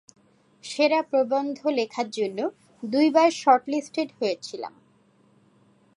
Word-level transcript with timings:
সেরা 0.63 1.01
প্রবন্ধ 1.01 1.59
লেখার 1.77 2.07
জন্য 2.09 2.39
দুইবার 2.83 3.29
শর্টলিস্টেড 3.41 4.09
হয়েছিলাম। 4.19 4.73